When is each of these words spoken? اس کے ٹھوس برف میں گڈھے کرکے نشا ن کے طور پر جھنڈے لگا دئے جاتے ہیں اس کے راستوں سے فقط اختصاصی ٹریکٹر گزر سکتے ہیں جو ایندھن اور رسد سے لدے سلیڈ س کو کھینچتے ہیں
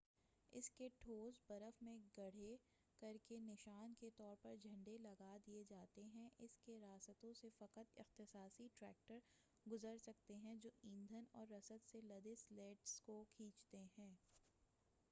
اس 0.53 0.69
کے 0.69 0.87
ٹھوس 0.97 1.39
برف 1.47 1.81
میں 1.81 1.97
گڈھے 2.17 2.55
کرکے 3.01 3.37
نشا 3.41 3.75
ن 3.81 3.93
کے 3.99 4.09
طور 4.15 4.35
پر 4.41 4.55
جھنڈے 4.57 4.97
لگا 4.99 5.35
دئے 5.45 5.63
جاتے 5.69 6.03
ہیں 6.15 6.27
اس 6.39 6.57
کے 6.61 6.79
راستوں 6.79 7.33
سے 7.33 7.49
فقط 7.57 7.77
اختصاصی 7.97 8.67
ٹریکٹر 8.75 9.19
گزر 9.65 9.97
سکتے 10.01 10.35
ہیں 10.37 10.55
جو 10.57 10.69
ایندھن 10.83 11.25
اور 11.33 11.47
رسد 11.49 11.87
سے 11.87 12.01
لدے 12.03 12.35
سلیڈ 12.39 12.85
س 12.87 12.99
کو 13.01 13.23
کھینچتے 13.31 13.85
ہیں 13.97 14.13